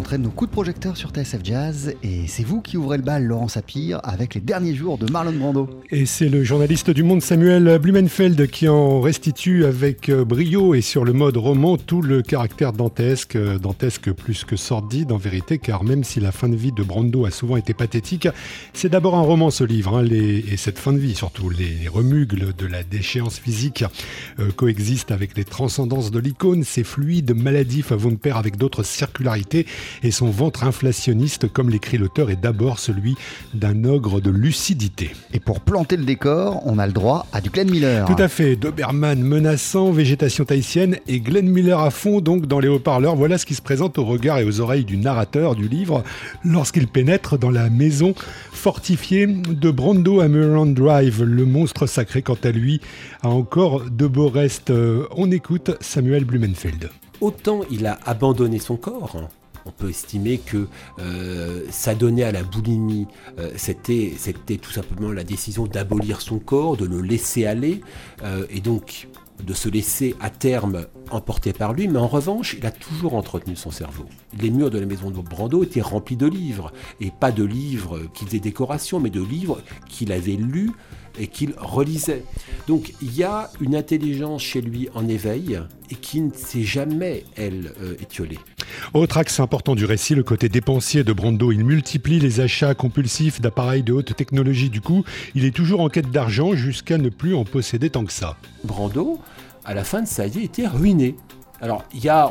rentrée 0.00 0.16
de 0.16 0.22
nos 0.22 0.30
coups 0.30 0.48
de 0.48 0.54
projecteur 0.54 0.96
sur 0.96 1.10
TSF 1.10 1.40
Jazz 1.44 1.94
et 2.02 2.26
c'est 2.26 2.42
vous 2.42 2.62
qui 2.62 2.78
ouvrez 2.78 2.96
le 2.96 3.02
bal, 3.02 3.22
Laurent 3.22 3.48
Sapir, 3.48 4.00
avec 4.02 4.34
les 4.34 4.40
derniers 4.40 4.74
jours 4.74 4.96
de 4.96 5.04
Marlon 5.12 5.32
Brando. 5.32 5.68
Et 5.90 6.06
c'est 6.06 6.30
le 6.30 6.42
journaliste 6.42 6.90
du 6.90 7.02
Monde 7.02 7.20
Samuel 7.20 7.78
Blumenfeld 7.78 8.48
qui 8.48 8.66
en 8.66 9.02
restitue 9.02 9.66
avec 9.66 10.08
euh, 10.08 10.24
brio 10.24 10.72
et 10.72 10.80
sur 10.80 11.04
le 11.04 11.12
mode 11.12 11.36
roman 11.36 11.76
tout 11.76 12.00
le 12.00 12.22
caractère 12.22 12.72
dantesque, 12.72 13.36
euh, 13.36 13.58
dantesque 13.58 14.10
plus 14.12 14.44
que 14.44 14.56
sordide 14.56 15.12
en 15.12 15.18
vérité, 15.18 15.58
car 15.58 15.84
même 15.84 16.02
si 16.02 16.18
la 16.18 16.32
fin 16.32 16.48
de 16.48 16.56
vie 16.56 16.72
de 16.72 16.82
Brando 16.82 17.26
a 17.26 17.30
souvent 17.30 17.58
été 17.58 17.74
pathétique, 17.74 18.26
c'est 18.72 18.88
d'abord 18.88 19.16
un 19.16 19.22
roman 19.22 19.50
ce 19.50 19.64
livre, 19.64 19.98
hein, 19.98 20.06
et 20.10 20.56
cette 20.56 20.78
fin 20.78 20.94
de 20.94 20.98
vie 20.98 21.14
surtout, 21.14 21.50
les 21.50 21.88
remugles 21.88 22.54
de 22.56 22.66
la 22.66 22.84
déchéance 22.84 23.38
physique 23.38 23.84
euh, 24.38 24.50
coexistent 24.56 25.12
avec 25.12 25.36
les 25.36 25.44
transcendances 25.44 26.10
de 26.10 26.20
l'icône, 26.20 26.64
ses 26.64 26.84
fluides 26.84 27.36
maladifs 27.36 27.92
vont 27.92 28.12
de 28.12 28.16
pair 28.16 28.38
avec 28.38 28.56
d'autres 28.56 28.82
circularités 28.82 29.66
et 30.02 30.10
son 30.10 30.30
ventre 30.30 30.64
inflationniste, 30.64 31.52
comme 31.52 31.70
l'écrit 31.70 31.98
l'auteur, 31.98 32.30
est 32.30 32.40
d'abord 32.40 32.78
celui 32.78 33.16
d'un 33.54 33.84
ogre 33.84 34.20
de 34.20 34.30
lucidité. 34.30 35.12
Et 35.32 35.40
pour 35.40 35.60
planter 35.60 35.96
le 35.96 36.04
décor, 36.04 36.62
on 36.64 36.78
a 36.78 36.86
le 36.86 36.92
droit 36.92 37.26
à 37.32 37.40
du 37.40 37.50
Glenn 37.50 37.70
Miller. 37.70 38.06
Tout 38.06 38.22
à 38.22 38.28
fait, 38.28 38.56
Doberman 38.56 39.20
menaçant, 39.20 39.90
végétation 39.90 40.44
tahitienne 40.44 40.96
et 41.06 41.20
Glenn 41.20 41.48
Miller 41.48 41.80
à 41.80 41.90
fond 41.90 42.20
donc 42.20 42.46
dans 42.46 42.60
les 42.60 42.68
haut-parleurs. 42.68 43.16
Voilà 43.16 43.38
ce 43.38 43.46
qui 43.46 43.54
se 43.54 43.62
présente 43.62 43.98
au 43.98 44.04
regard 44.04 44.38
et 44.38 44.44
aux 44.44 44.60
oreilles 44.60 44.84
du 44.84 44.96
narrateur 44.96 45.54
du 45.54 45.68
livre 45.68 46.02
lorsqu'il 46.44 46.88
pénètre 46.88 47.38
dans 47.38 47.50
la 47.50 47.70
maison 47.70 48.14
fortifiée 48.52 49.26
de 49.26 49.70
Brando 49.70 50.20
à 50.20 50.28
Murland 50.28 50.66
Drive. 50.66 51.22
Le 51.22 51.44
monstre 51.44 51.86
sacré, 51.86 52.22
quant 52.22 52.38
à 52.42 52.50
lui, 52.50 52.80
a 53.22 53.28
encore 53.28 53.84
de 53.90 54.06
beaux 54.06 54.28
restes. 54.28 54.70
Euh, 54.70 55.06
on 55.16 55.30
écoute 55.30 55.70
Samuel 55.80 56.24
Blumenfeld. 56.24 56.90
Autant 57.20 57.60
il 57.70 57.86
a 57.86 57.98
abandonné 58.06 58.58
son 58.58 58.76
corps, 58.76 59.28
on 59.66 59.70
peut 59.70 59.90
estimer 59.90 60.38
que 60.38 60.68
euh, 60.98 61.64
s'adonner 61.70 62.24
à 62.24 62.32
la 62.32 62.42
boulimie, 62.42 63.06
euh, 63.38 63.50
c'était, 63.56 64.16
tout 64.60 64.70
simplement 64.70 65.12
la 65.12 65.24
décision 65.24 65.66
d'abolir 65.66 66.20
son 66.20 66.38
corps, 66.38 66.76
de 66.76 66.86
le 66.86 67.00
laisser 67.00 67.46
aller, 67.46 67.80
euh, 68.22 68.46
et 68.50 68.60
donc 68.60 69.08
de 69.44 69.54
se 69.54 69.70
laisser 69.70 70.14
à 70.20 70.28
terme 70.28 70.86
emporter 71.10 71.54
par 71.54 71.72
lui, 71.72 71.88
mais 71.88 71.98
en 71.98 72.06
revanche, 72.06 72.56
il 72.58 72.66
a 72.66 72.70
toujours 72.70 73.14
entretenu 73.14 73.56
son 73.56 73.70
cerveau. 73.70 74.04
Les 74.38 74.50
murs 74.50 74.70
de 74.70 74.78
la 74.78 74.84
maison 74.84 75.10
de 75.10 75.18
Brando 75.18 75.62
étaient 75.62 75.80
remplis 75.80 76.16
de 76.16 76.26
livres, 76.26 76.72
et 77.00 77.10
pas 77.10 77.32
de 77.32 77.44
livres 77.44 78.00
qui 78.12 78.26
faisaient 78.26 78.38
décoration, 78.38 79.00
mais 79.00 79.08
de 79.08 79.22
livres 79.22 79.62
qu'il 79.88 80.12
avait 80.12 80.36
lus 80.36 80.72
et 81.18 81.26
qu'il 81.26 81.54
relisait. 81.58 82.24
Donc 82.68 82.92
il 83.02 83.16
y 83.16 83.24
a 83.24 83.50
une 83.60 83.74
intelligence 83.74 84.42
chez 84.42 84.60
lui 84.60 84.88
en 84.94 85.08
éveil 85.08 85.60
et 85.90 85.94
qui 85.94 86.20
ne 86.20 86.32
s'est 86.32 86.62
jamais, 86.62 87.24
elle, 87.36 87.72
euh, 87.82 87.94
étiolée. 88.00 88.38
Autre 88.94 89.18
axe 89.18 89.40
important 89.40 89.74
du 89.74 89.84
récit, 89.84 90.14
le 90.14 90.22
côté 90.22 90.48
dépensier 90.48 91.04
de 91.04 91.12
Brando. 91.12 91.52
Il 91.52 91.64
multiplie 91.64 92.20
les 92.20 92.40
achats 92.40 92.74
compulsifs 92.74 93.40
d'appareils 93.40 93.82
de 93.82 93.92
haute 93.92 94.14
technologie. 94.14 94.70
Du 94.70 94.80
coup, 94.80 95.04
il 95.34 95.44
est 95.44 95.54
toujours 95.54 95.80
en 95.80 95.88
quête 95.88 96.10
d'argent 96.10 96.54
jusqu'à 96.54 96.98
ne 96.98 97.08
plus 97.08 97.34
en 97.34 97.44
posséder 97.44 97.90
tant 97.90 98.04
que 98.04 98.12
ça. 98.12 98.36
Brando, 98.64 99.18
à 99.64 99.74
la 99.74 99.84
fin 99.84 100.02
de 100.02 100.08
sa 100.08 100.26
vie, 100.26 100.44
était 100.44 100.66
ruiné. 100.66 101.16
Alors, 101.62 101.84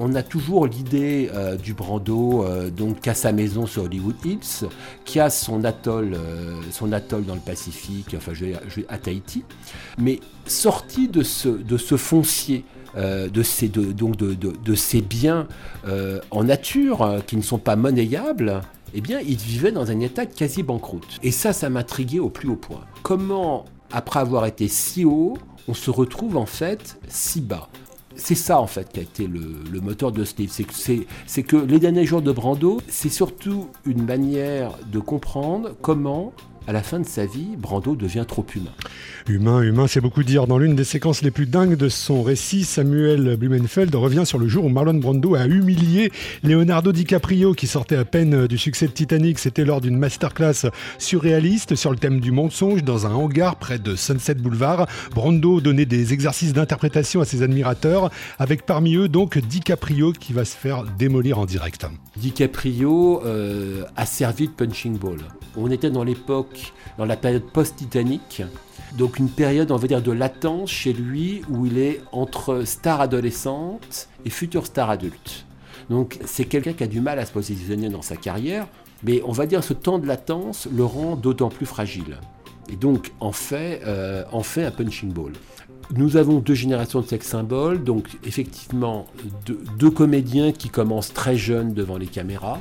on 0.00 0.14
a 0.14 0.22
toujours 0.22 0.66
l'idée 0.66 1.30
euh, 1.32 1.56
du 1.56 1.72
Brando, 1.72 2.44
euh, 2.44 2.68
donc 2.70 3.00
qui 3.00 3.10
a 3.10 3.14
sa 3.14 3.32
maison 3.32 3.66
sur 3.66 3.84
Hollywood 3.84 4.16
Hills, 4.22 4.68
qui 5.06 5.18
a 5.18 5.30
son 5.30 5.64
atoll, 5.64 6.14
euh, 6.14 6.60
son 6.70 6.92
atoll 6.92 7.24
dans 7.24 7.34
le 7.34 7.40
Pacifique, 7.40 8.14
enfin, 8.16 8.32
je, 8.34 8.46
à 8.88 8.98
Tahiti, 8.98 9.44
mais 9.98 10.20
sorti 10.46 11.08
de 11.08 11.22
ce, 11.22 11.48
de 11.48 11.76
foncier. 11.96 12.64
de, 12.96 13.42
ces, 13.42 13.68
donc 13.68 14.16
de, 14.16 14.34
de, 14.34 14.74
ces 14.74 15.00
biens 15.00 15.48
en 16.30 16.44
nature 16.44 17.22
qui 17.26 17.36
ne 17.36 17.42
sont 17.42 17.58
pas 17.58 17.74
monnayables, 17.74 18.60
eh 18.94 19.00
bien, 19.00 19.18
il 19.20 19.36
vivait 19.36 19.72
dans 19.72 19.90
un 19.90 19.98
état 20.00 20.26
quasi 20.26 20.62
banqueroute. 20.62 21.18
Et 21.22 21.32
ça, 21.32 21.52
ça 21.52 21.68
m'intriguait 21.70 22.20
au 22.20 22.30
plus 22.30 22.48
haut 22.48 22.56
point. 22.56 22.84
Comment, 23.02 23.64
après 23.90 24.20
avoir 24.20 24.46
été 24.46 24.68
si 24.68 25.04
haut, 25.04 25.36
on 25.66 25.74
se 25.74 25.90
retrouve 25.90 26.36
en 26.36 26.46
fait 26.46 26.98
si 27.08 27.40
bas? 27.40 27.68
C'est 28.16 28.34
ça 28.34 28.60
en 28.60 28.66
fait 28.66 28.92
qui 28.92 29.00
a 29.00 29.02
été 29.02 29.26
le, 29.26 29.80
moteur 29.80 30.12
de 30.12 30.24
ce. 30.24 30.34
C'est 31.26 31.42
que, 31.42 31.56
les 31.56 31.78
derniers 31.78 32.06
jours 32.06 32.22
de 32.22 32.32
Brando, 32.32 32.80
c'est 32.88 33.08
surtout 33.08 33.68
une 33.84 34.04
manière 34.04 34.72
de 34.90 34.98
comprendre 34.98 35.74
comment 35.80 36.32
à 36.66 36.72
la 36.72 36.82
fin 36.82 36.98
de 36.98 37.06
sa 37.06 37.26
vie, 37.26 37.56
Brando 37.58 37.94
devient 37.94 38.24
trop 38.26 38.44
humain. 38.54 38.70
Humain, 39.28 39.62
humain, 39.62 39.86
c'est 39.86 40.00
beaucoup 40.00 40.22
dire. 40.22 40.46
Dans 40.46 40.58
l'une 40.58 40.74
des 40.74 40.84
séquences 40.84 41.22
les 41.22 41.30
plus 41.30 41.46
dingues 41.46 41.76
de 41.76 41.88
son 41.88 42.22
récit, 42.22 42.64
Samuel 42.64 43.36
Blumenfeld 43.36 43.94
revient 43.94 44.24
sur 44.24 44.38
le 44.38 44.48
jour 44.48 44.64
où 44.64 44.68
Marlon 44.68 44.94
Brando 44.94 45.34
a 45.34 45.46
humilié 45.46 46.10
Leonardo 46.42 46.92
DiCaprio, 46.92 47.54
qui 47.54 47.66
sortait 47.66 47.96
à 47.96 48.04
peine 48.04 48.46
du 48.46 48.58
succès 48.58 48.86
de 48.86 48.92
Titanic. 48.92 49.38
C'était 49.38 49.64
lors 49.64 49.80
d'une 49.80 49.96
masterclass 49.96 50.70
surréaliste 50.98 51.74
sur 51.74 51.90
le 51.90 51.96
thème 51.96 52.20
du 52.20 52.32
mensonge 52.32 52.82
dans 52.82 53.06
un 53.06 53.12
hangar 53.12 53.56
près 53.56 53.78
de 53.78 53.94
Sunset 53.96 54.34
Boulevard. 54.34 54.86
Brando 55.14 55.60
donnait 55.60 55.86
des 55.86 56.12
exercices 56.12 56.52
d'interprétation 56.52 57.20
à 57.20 57.24
ses 57.24 57.42
admirateurs, 57.42 58.10
avec 58.38 58.66
parmi 58.66 58.96
eux 58.96 59.08
donc 59.08 59.38
DiCaprio 59.38 60.12
qui 60.12 60.32
va 60.32 60.44
se 60.44 60.56
faire 60.56 60.84
démolir 60.98 61.38
en 61.38 61.46
direct. 61.46 61.86
DiCaprio 62.16 63.22
euh, 63.24 63.84
a 63.96 64.06
servi 64.06 64.48
de 64.48 64.52
punching 64.52 64.98
ball. 64.98 65.18
On 65.56 65.70
était 65.70 65.90
dans 65.90 66.04
l'époque, 66.04 66.53
dans 66.98 67.04
la 67.04 67.16
période 67.16 67.42
post-Titanic, 67.42 68.42
donc 68.96 69.18
une 69.18 69.28
période, 69.28 69.70
on 69.72 69.76
va 69.76 69.88
dire, 69.88 70.02
de 70.02 70.12
latence 70.12 70.70
chez 70.70 70.92
lui 70.92 71.42
où 71.48 71.66
il 71.66 71.78
est 71.78 72.00
entre 72.12 72.62
star 72.64 73.00
adolescente 73.00 74.08
et 74.24 74.30
future 74.30 74.66
star 74.66 74.90
adulte. 74.90 75.46
Donc 75.90 76.18
c'est 76.24 76.44
quelqu'un 76.44 76.72
qui 76.72 76.84
a 76.84 76.86
du 76.86 77.00
mal 77.00 77.18
à 77.18 77.26
se 77.26 77.32
positionner 77.32 77.88
dans 77.88 78.02
sa 78.02 78.16
carrière, 78.16 78.66
mais 79.02 79.20
on 79.26 79.32
va 79.32 79.46
dire 79.46 79.64
ce 79.64 79.74
temps 79.74 79.98
de 79.98 80.06
latence 80.06 80.68
le 80.72 80.84
rend 80.84 81.16
d'autant 81.16 81.48
plus 81.48 81.66
fragile. 81.66 82.18
Et 82.68 82.76
donc 82.76 83.12
en 83.20 83.32
fait, 83.32 83.80
euh, 83.84 84.24
en 84.32 84.42
fait 84.42 84.64
un 84.64 84.70
punching 84.70 85.12
ball. 85.12 85.32
Nous 85.94 86.16
avons 86.16 86.38
deux 86.38 86.54
générations 86.54 87.00
de 87.00 87.06
sex 87.06 87.26
symboles, 87.26 87.84
donc 87.84 88.08
effectivement 88.24 89.06
deux 89.78 89.90
comédiens 89.90 90.52
qui 90.52 90.70
commencent 90.70 91.12
très 91.12 91.36
jeunes 91.36 91.74
devant 91.74 91.98
les 91.98 92.06
caméras, 92.06 92.60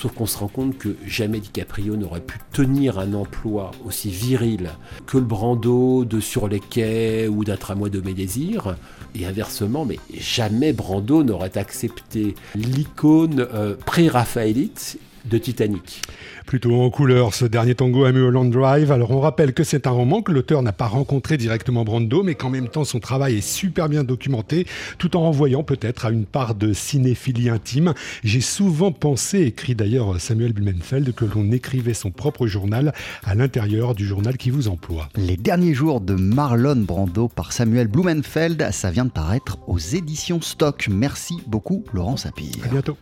Sauf 0.00 0.14
qu'on 0.14 0.24
se 0.24 0.38
rend 0.38 0.48
compte 0.48 0.78
que 0.78 0.96
jamais 1.06 1.40
DiCaprio 1.40 1.94
n'aurait 1.94 2.22
pu 2.22 2.38
tenir 2.54 2.98
un 2.98 3.12
emploi 3.12 3.70
aussi 3.84 4.08
viril 4.08 4.70
que 5.06 5.18
le 5.18 5.24
Brando 5.24 6.06
de 6.06 6.20
Sur 6.20 6.48
les 6.48 6.58
quais 6.58 7.28
ou 7.28 7.44
d'un 7.44 7.58
tramway 7.58 7.90
de 7.90 8.00
mes 8.00 8.14
désirs. 8.14 8.76
Et 9.14 9.26
inversement, 9.26 9.84
mais 9.84 9.98
jamais 10.18 10.72
Brando 10.72 11.22
n'aurait 11.22 11.58
accepté 11.58 12.34
l'icône 12.54 13.46
euh, 13.52 13.76
pré-raphaélite 13.84 14.98
de 15.24 15.38
Titanic. 15.38 16.02
Plutôt 16.46 16.80
en 16.80 16.90
couleur, 16.90 17.34
ce 17.34 17.44
dernier 17.44 17.74
tango 17.74 18.04
à 18.04 18.12
Mulholland 18.12 18.50
Drive. 18.50 18.90
Alors 18.90 19.10
on 19.10 19.20
rappelle 19.20 19.52
que 19.52 19.64
c'est 19.64 19.86
un 19.86 19.90
roman 19.90 20.22
que 20.22 20.32
l'auteur 20.32 20.62
n'a 20.62 20.72
pas 20.72 20.86
rencontré 20.86 21.36
directement 21.36 21.84
Brando, 21.84 22.22
mais 22.22 22.34
qu'en 22.34 22.50
même 22.50 22.68
temps 22.68 22.84
son 22.84 22.98
travail 23.00 23.38
est 23.38 23.40
super 23.40 23.88
bien 23.88 24.04
documenté, 24.04 24.66
tout 24.98 25.16
en 25.16 25.20
renvoyant 25.20 25.62
peut-être 25.62 26.06
à 26.06 26.10
une 26.10 26.24
part 26.24 26.54
de 26.54 26.72
cinéphilie 26.72 27.50
intime. 27.50 27.94
J'ai 28.24 28.40
souvent 28.40 28.92
pensé, 28.92 29.42
écrit 29.42 29.74
d'ailleurs 29.74 30.20
Samuel 30.20 30.52
Blumenfeld, 30.52 31.14
que 31.14 31.24
l'on 31.24 31.52
écrivait 31.52 31.94
son 31.94 32.10
propre 32.10 32.46
journal 32.46 32.92
à 33.24 33.34
l'intérieur 33.34 33.94
du 33.94 34.06
journal 34.06 34.36
qui 34.36 34.50
vous 34.50 34.68
emploie. 34.68 35.08
Les 35.16 35.36
derniers 35.36 35.74
jours 35.74 36.00
de 36.00 36.14
Marlon 36.14 36.76
Brando 36.76 37.28
par 37.28 37.52
Samuel 37.52 37.88
Blumenfeld, 37.88 38.68
ça 38.72 38.90
vient 38.90 39.04
de 39.04 39.10
paraître 39.10 39.58
aux 39.66 39.78
éditions 39.78 40.40
Stock. 40.40 40.88
Merci 40.90 41.36
beaucoup 41.46 41.84
Laurent 41.92 42.16
Sapir. 42.16 42.50
À 42.64 42.68
bientôt. 42.68 42.96